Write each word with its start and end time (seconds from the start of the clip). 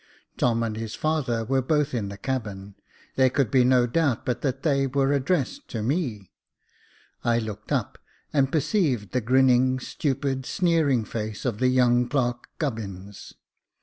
Tom 0.35 0.63
and 0.63 0.75
his 0.77 0.95
father 0.95 1.45
were 1.45 1.61
both 1.61 1.93
in 1.93 2.09
the 2.09 2.17
cabin; 2.17 2.73
there 3.17 3.29
could 3.29 3.51
be 3.51 3.63
no 3.63 3.85
doubt 3.85 4.25
but 4.25 4.41
that 4.41 4.63
they 4.63 4.87
were 4.87 5.13
addressed 5.13 5.67
to 5.67 5.83
me. 5.83 6.31
I 7.23 7.37
looked 7.37 7.71
up 7.71 7.99
and 8.33 8.51
perceived 8.51 9.11
the 9.11 9.19
Jacob 9.19 9.29
Faithful 9.35 9.49
167 10.07 10.13
grinning, 10.15 10.41
stupid, 10.41 10.45
sneering 10.47 11.05
face 11.05 11.45
of 11.45 11.59
the 11.59 11.67
young 11.67 12.09
clerk, 12.09 12.49
Gubbins. 12.57 13.33